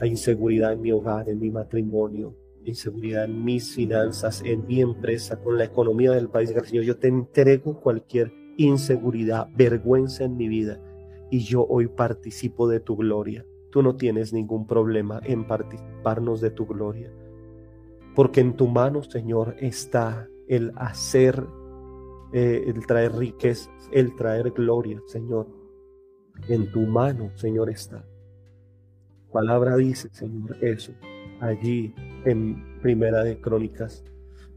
[0.00, 5.40] La inseguridad en mi hogar, en mi matrimonio, inseguridad en mis finanzas, en mi empresa,
[5.40, 6.52] con la economía del país.
[6.64, 10.80] Señor, yo te entrego cualquier inseguridad, vergüenza en mi vida
[11.30, 13.44] y yo hoy participo de tu gloria.
[13.70, 17.12] Tú no tienes ningún problema en participarnos de tu gloria,
[18.14, 21.44] porque en tu mano, Señor, está el hacer,
[22.34, 25.46] eh, el traer riquezas, el traer gloria, Señor.
[26.48, 28.04] En tu mano, Señor, está.
[29.32, 30.92] Palabra dice, Señor, eso
[31.40, 31.94] allí
[32.24, 34.04] en Primera de Crónicas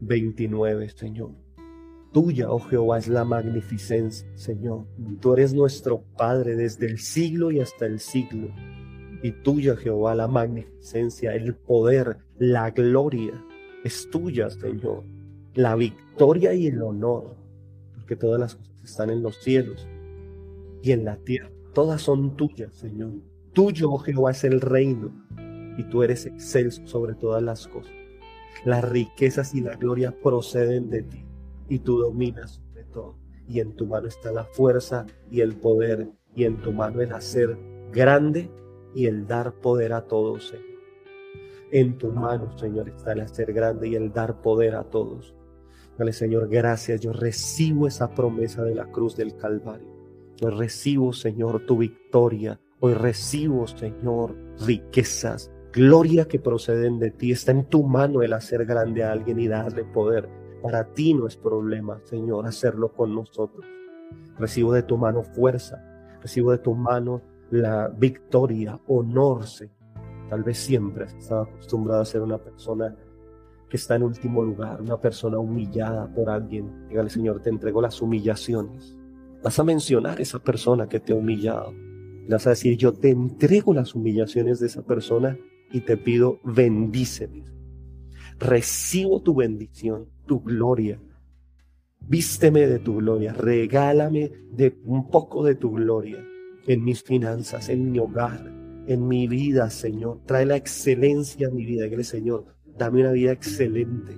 [0.00, 1.30] 29, Señor.
[2.12, 4.86] Tuya, oh Jehová, es la magnificencia, Señor.
[5.20, 8.48] Tú eres nuestro Padre desde el siglo y hasta el siglo.
[9.22, 13.44] Y tuya, Jehová, la magnificencia, el poder, la gloria.
[13.84, 15.04] Es tuya, Señor.
[15.54, 17.36] La victoria y el honor.
[18.08, 19.86] Porque todas las cosas están en los cielos
[20.82, 21.50] y en la tierra.
[21.74, 23.10] Todas son tuyas, Señor.
[23.52, 25.12] Tuyo, oh Jehová, es el reino
[25.76, 27.92] y tú eres excelso sobre todas las cosas.
[28.64, 31.26] Las riquezas y la gloria proceden de ti
[31.68, 33.18] y tú dominas sobre todo.
[33.46, 37.12] Y en tu mano está la fuerza y el poder y en tu mano el
[37.12, 37.58] hacer
[37.92, 38.50] grande
[38.94, 40.64] y el dar poder a todos, Señor.
[41.72, 45.34] En tu mano, Señor, está el hacer grande y el dar poder a todos.
[45.98, 47.00] Dale, Señor, gracias.
[47.00, 49.88] Yo recibo esa promesa de la cruz del Calvario.
[50.36, 52.60] Yo recibo, Señor, tu victoria.
[52.78, 57.32] Hoy recibo, Señor, riquezas, gloria que proceden de ti.
[57.32, 60.28] Está en tu mano el hacer grande a alguien y darle poder.
[60.62, 63.66] Para ti no es problema, Señor, hacerlo con nosotros.
[64.38, 65.84] Recibo de tu mano fuerza,
[66.22, 69.44] recibo de tu mano la victoria, honor,
[70.30, 72.94] Tal vez siempre has estado acostumbrado a ser una persona
[73.68, 76.88] que está en último lugar, una persona humillada por alguien.
[76.88, 78.96] Dígale, Señor, te entrego las humillaciones.
[79.42, 81.72] Vas a mencionar esa persona que te ha humillado.
[82.28, 85.38] vas a decir, yo te entrego las humillaciones de esa persona
[85.70, 87.44] y te pido, bendíceme.
[88.38, 91.00] Recibo tu bendición, tu gloria.
[92.00, 96.24] Vísteme de tu gloria, regálame de un poco de tu gloria
[96.66, 98.50] en mis finanzas, en mi hogar,
[98.86, 100.20] en mi vida, Señor.
[100.24, 101.86] Trae la excelencia a mi vida.
[102.02, 102.46] Señor,
[102.78, 104.16] dame una vida excelente.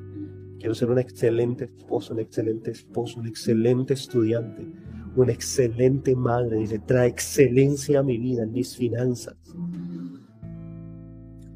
[0.58, 4.66] Quiero ser un excelente esposo, un excelente esposo, un excelente estudiante,
[5.16, 6.58] una excelente madre.
[6.58, 9.36] Dice, trae excelencia a mi vida, en mis finanzas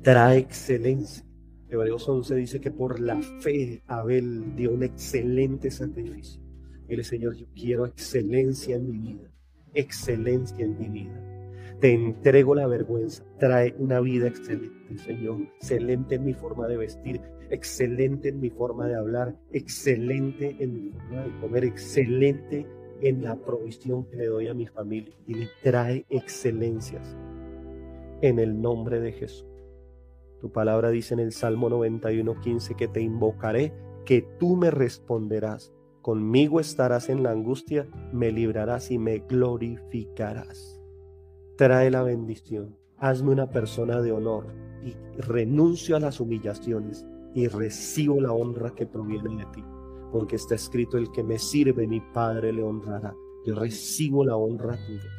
[0.05, 1.25] trae excelencia.
[1.69, 6.43] Hebreos 11 dice que por la fe Abel dio un excelente sacrificio.
[6.89, 9.33] el Señor, yo quiero excelencia en mi vida,
[9.73, 11.34] excelencia en mi vida.
[11.81, 17.21] Te entrego la vergüenza, trae una vida excelente, Señor, excelente en mi forma de vestir,
[17.51, 22.67] excelente en mi forma de hablar, excelente en mi forma de comer, excelente
[23.01, 27.17] en la provisión que le doy a mi familia y le trae excelencias
[28.23, 29.47] en el nombre de Jesús.
[30.41, 33.73] Tu palabra dice en el Salmo 91.15 que te invocaré,
[34.05, 35.73] que tú me responderás.
[36.03, 40.74] Conmigo estarás en la angustia, me librarás y me glorificarás.
[41.57, 42.77] Trae la bendición.
[42.99, 44.47] Hazme una persona de honor
[44.85, 49.65] y renuncio a las humillaciones y recibo la honra que proviene de ti.
[50.11, 53.15] Porque está escrito, el que me sirve, mi Padre le honrará.
[53.47, 55.11] Yo recibo la honra tuya.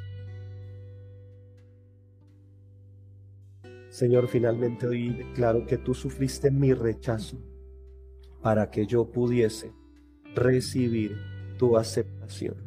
[3.90, 7.38] Señor, finalmente hoy declaro que tú sufriste mi rechazo
[8.42, 9.72] para que yo pudiese
[10.36, 11.16] recibir
[11.58, 12.65] tu aceptación.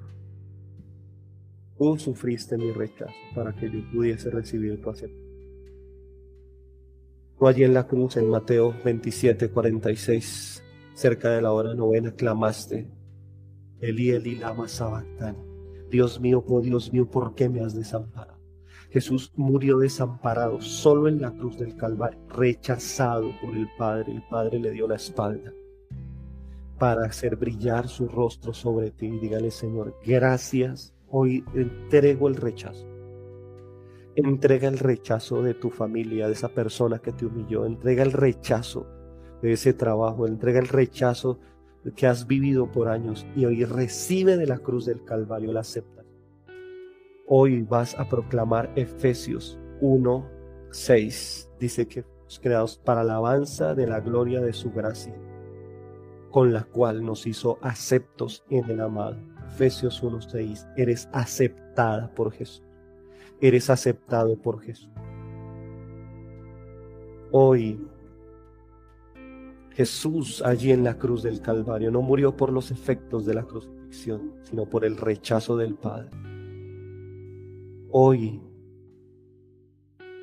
[1.78, 5.28] Tú sufriste mi rechazo para que yo pudiese recibir tu aceptación.
[7.38, 10.62] Tú allí en la cruz, en Mateo 27, 46,
[10.94, 12.90] cerca de la hora novena, clamaste,
[13.80, 15.38] Eli, Eli, lama sabactani.
[15.88, 18.38] Dios mío, oh Dios mío, ¿por qué me has desamparado?
[18.90, 24.12] Jesús murió desamparado solo en la cruz del Calvario, rechazado por el Padre.
[24.12, 25.52] El Padre le dio la espalda
[26.78, 29.08] para hacer brillar su rostro sobre ti.
[29.10, 30.94] Dígale, Señor, gracias.
[31.10, 32.86] Hoy entrego el rechazo.
[34.14, 37.66] Entrega el rechazo de tu familia, de esa persona que te humilló.
[37.66, 38.86] Entrega el rechazo
[39.42, 40.26] de ese trabajo.
[40.26, 41.38] Entrega el rechazo
[41.96, 45.98] que has vivido por años y hoy recibe de la cruz del Calvario la aceptación
[47.30, 50.26] Hoy vas a proclamar Efesios 1,
[50.70, 51.50] 6.
[51.60, 52.02] Dice que
[52.40, 55.14] creados para alabanza de la gloria de su gracia,
[56.30, 59.18] con la cual nos hizo aceptos en el amado.
[59.58, 62.62] Efesios 1:6, eres aceptada por Jesús,
[63.40, 64.92] eres aceptado por Jesús.
[67.32, 67.76] Hoy
[69.72, 74.32] Jesús allí en la cruz del Calvario no murió por los efectos de la crucifixión,
[74.42, 76.10] sino por el rechazo del Padre.
[77.90, 78.40] Hoy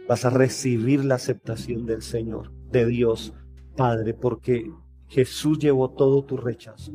[0.08, 3.34] vas a recibir la aceptación del Señor, de Dios
[3.76, 4.72] Padre, porque
[5.10, 6.94] Jesús llevó todo tu rechazo,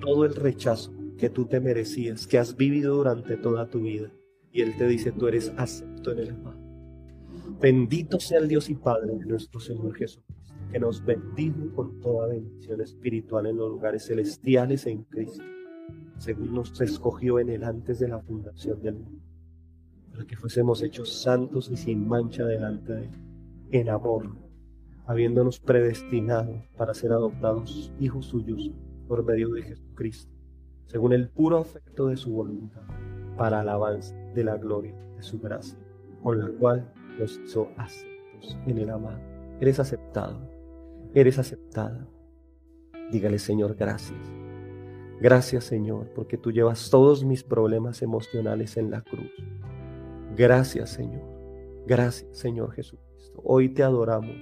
[0.00, 4.10] todo el rechazo que tú te merecías, que has vivido durante toda tu vida.
[4.50, 6.58] Y Él te dice, tú eres acepto en el amado.
[7.60, 10.34] Bendito sea el Dios y Padre de nuestro Señor Jesucristo,
[10.72, 15.44] que nos bendijo con toda bendición espiritual en los lugares celestiales en Cristo,
[16.18, 19.30] según nos escogió en Él antes de la fundación del mundo
[20.26, 23.10] que fuésemos hechos santos y sin mancha delante de Él,
[23.70, 24.36] en amor,
[25.06, 28.70] habiéndonos predestinado para ser adoptados hijos suyos
[29.08, 30.32] por medio de Jesucristo,
[30.90, 32.82] según el puro afecto de su voluntad,
[33.36, 35.78] para alabanza de la gloria de su gracia,
[36.20, 39.20] con la cual nos hizo aceptos en el amado.
[39.60, 40.50] Eres aceptado,
[41.14, 42.08] eres aceptada.
[43.12, 44.18] Dígale, Señor, gracias.
[45.20, 49.30] Gracias, Señor, porque tú llevas todos mis problemas emocionales en la cruz.
[50.36, 51.22] Gracias Señor.
[51.86, 53.40] Gracias Señor Jesucristo.
[53.44, 54.36] Hoy te adoramos.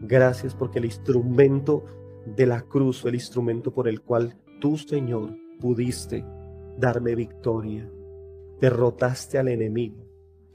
[0.00, 1.84] Gracias porque el instrumento
[2.26, 6.24] de la cruz el instrumento por el cual tú Señor pudiste
[6.78, 7.90] darme victoria.
[8.60, 10.06] Derrotaste al enemigo.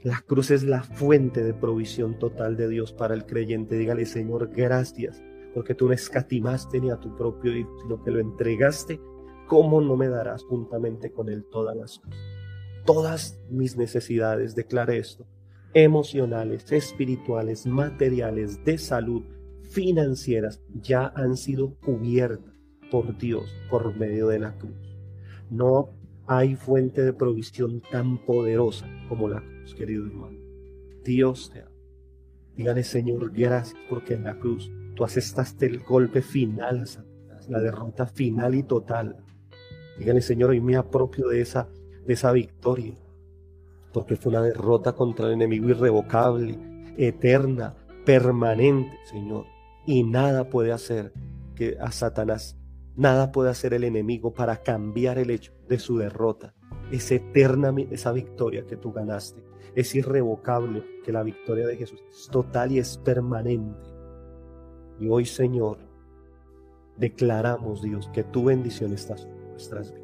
[0.02, 3.76] La cruz es la fuente de provisión total de Dios para el creyente.
[3.76, 5.22] Dígale Señor, gracias
[5.54, 9.00] porque tú no escatimaste ni a tu propio Hijo, sino que lo entregaste.
[9.46, 12.32] ¿Cómo no me darás juntamente con Él todas las cosas?
[12.84, 15.26] todas mis necesidades, declaré esto,
[15.74, 19.22] emocionales, espirituales, materiales, de salud,
[19.62, 22.52] financieras, ya han sido cubiertas
[22.90, 24.91] por Dios por medio de la cruz.
[25.52, 25.90] No
[26.26, 30.38] hay fuente de provisión tan poderosa como la cruz, querido hermano.
[31.04, 31.70] Dios te ama.
[32.56, 36.86] Dígale, Señor, gracias porque en la cruz tú asestaste el golpe final
[37.48, 39.16] la derrota final y total.
[39.98, 41.68] Dígale, Señor, hoy me apropio de esa
[42.06, 42.94] de esa victoria,
[43.92, 46.58] porque fue una derrota contra el enemigo irrevocable,
[46.96, 47.74] eterna,
[48.04, 49.46] permanente, Señor.
[49.86, 51.12] Y nada puede hacer
[51.54, 52.56] que a Satanás,
[52.96, 56.54] nada puede hacer el enemigo para cambiar el hecho de su derrota.
[56.90, 59.42] Es eterna esa victoria que tú ganaste.
[59.74, 63.88] Es irrevocable que la victoria de Jesús es total y es permanente.
[65.00, 65.78] Y hoy, Señor,
[66.96, 70.02] declaramos, Dios, que tu bendición está sobre nuestras vidas.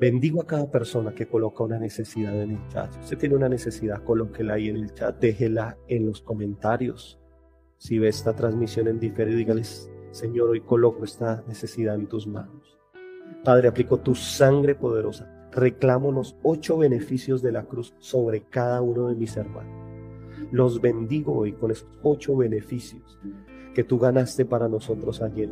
[0.00, 2.90] Bendigo a cada persona que coloca una necesidad en el chat.
[2.94, 7.20] Si usted tiene una necesidad, colóquela ahí en el chat, déjela en los comentarios.
[7.76, 12.78] Si ve esta transmisión en diferido, dígales, Señor, hoy coloco esta necesidad en tus manos.
[13.44, 15.48] Padre, aplico tu sangre poderosa.
[15.52, 19.88] Reclamo los ocho beneficios de la cruz sobre cada uno de mis hermanos.
[20.52, 23.18] Los bendigo hoy con esos ocho beneficios
[23.74, 25.48] que tú ganaste para nosotros allí.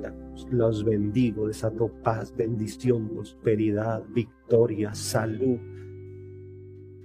[0.50, 5.58] Los bendigo, desato paz, bendición, prosperidad, victoria, salud,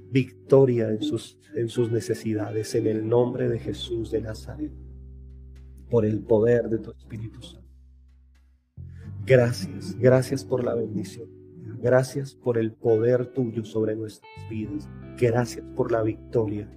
[0.10, 4.72] victoria en sus, en sus necesidades, en el nombre de Jesús de Nazaret,
[5.94, 7.70] por el poder de tu Espíritu Santo.
[9.28, 11.30] Gracias, gracias por la bendición.
[11.84, 14.90] Gracias por el poder tuyo sobre nuestras vidas.
[15.20, 16.68] Gracias por la victoria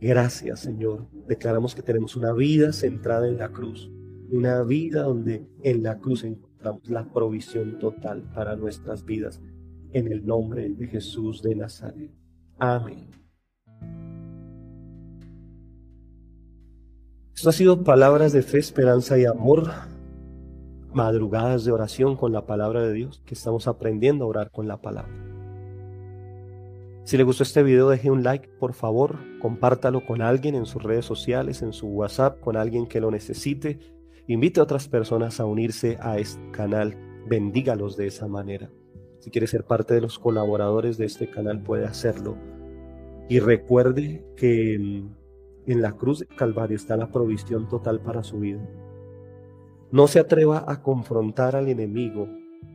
[0.00, 1.08] Gracias, Señor.
[1.26, 3.90] Declaramos que tenemos una vida centrada en la cruz,
[4.30, 9.42] una vida donde en la cruz encontramos la provisión total para nuestras vidas.
[9.92, 12.12] En el nombre de Jesús de Nazaret.
[12.58, 13.27] Amén.
[17.38, 19.70] Esto ha sido palabras de fe, esperanza y amor,
[20.92, 24.82] madrugadas de oración con la palabra de Dios, que estamos aprendiendo a orar con la
[24.82, 25.14] palabra.
[27.04, 30.82] Si le gustó este video, deje un like, por favor, compártalo con alguien en sus
[30.82, 33.78] redes sociales, en su WhatsApp, con alguien que lo necesite.
[34.26, 36.96] Invite a otras personas a unirse a este canal,
[37.28, 38.68] bendígalos de esa manera.
[39.20, 42.36] Si quiere ser parte de los colaboradores de este canal, puede hacerlo.
[43.28, 45.06] Y recuerde que
[45.72, 48.66] en la cruz del Calvario está la provisión total para su vida.
[49.90, 52.28] No se atreva a confrontar al enemigo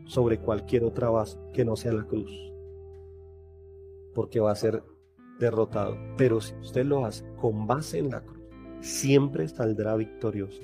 [0.05, 2.53] sobre cualquier otra base que no sea la cruz
[4.13, 4.83] porque va a ser
[5.39, 5.97] derrotado.
[6.17, 8.43] Pero si usted lo hace con base en la cruz,
[8.81, 10.61] siempre saldrá victorioso.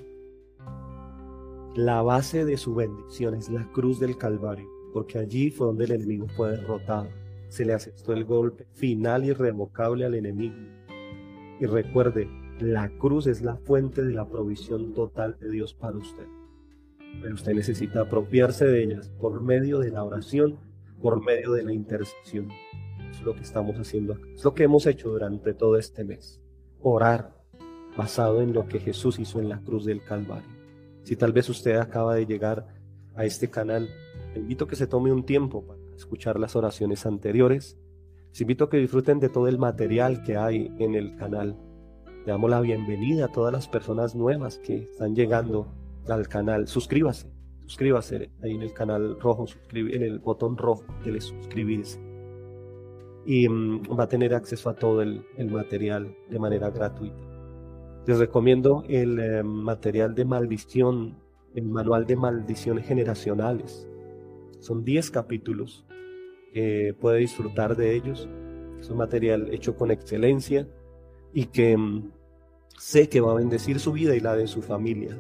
[1.76, 5.92] La base de su bendición es la cruz del Calvario, porque allí fue donde el
[5.92, 7.08] enemigo fue derrotado.
[7.48, 10.56] Se le aceptó el golpe final y irrevocable al enemigo.
[11.60, 12.30] Y recuerde,
[12.60, 16.26] La cruz es la fuente de la provisión total de Dios para usted.
[17.22, 20.58] Pero usted necesita apropiarse de ellas por medio de la oración,
[21.02, 22.50] por medio de la intercesión.
[23.10, 24.28] Es lo que estamos haciendo acá.
[24.36, 26.42] Es lo que hemos hecho durante todo este mes.
[26.82, 27.34] Orar
[27.98, 30.50] basado en lo que Jesús hizo en la cruz del Calvario.
[31.04, 32.68] Si tal vez usted acaba de llegar
[33.16, 33.90] a este canal,
[34.36, 37.78] invito a que se tome un tiempo para escuchar las oraciones anteriores.
[38.30, 41.58] Les invito a que disfruten de todo el material que hay en el canal.
[42.26, 45.68] Le damos la bienvenida a todas las personas nuevas que están llegando
[46.08, 46.68] al canal.
[46.68, 47.28] Suscríbase,
[47.66, 52.00] suscríbase ahí en el canal rojo, en el botón rojo de suscribirse.
[53.26, 57.24] Y mm, va a tener acceso a todo el, material de manera gratuita.
[58.06, 61.18] Les recomiendo el eh, material de maldición,
[61.56, 63.88] el manual de maldiciones generacionales.
[64.60, 65.86] Son 10 capítulos
[67.00, 68.28] puede disfrutar de ellos.
[68.80, 70.68] Es un material hecho con excelencia
[71.34, 72.12] y que mm,
[72.78, 75.18] sé que va a bendecir su vida y la de su familia.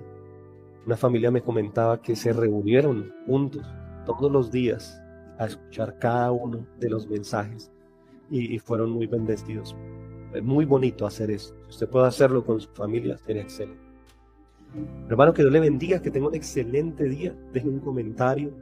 [0.85, 3.65] Una familia me comentaba que se reunieron juntos
[4.05, 5.01] todos los días
[5.37, 7.71] a escuchar cada uno de los mensajes
[8.31, 9.75] y, fueron muy bendecidos.
[10.33, 11.55] Es muy bonito hacer eso.
[11.63, 13.81] Si usted puede hacerlo con su familia, sería excelente.
[15.09, 17.35] Hermano, que Dios le bendiga, que tenga un excelente día.
[17.51, 18.53] Deje un comentario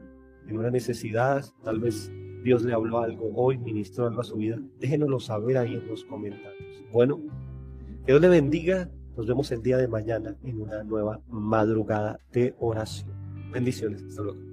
[0.47, 2.11] en una necesidad, tal vez
[2.47, 6.05] Dios le habló algo hoy, ministró algo a su vida, déjenoslo saber ahí en los
[6.05, 6.81] comentarios.
[6.93, 7.19] Bueno,
[8.05, 8.89] que Dios le bendiga.
[9.17, 13.11] Nos vemos el día de mañana en una nueva madrugada de oración.
[13.51, 14.01] Bendiciones.
[14.01, 14.46] Hasta luego.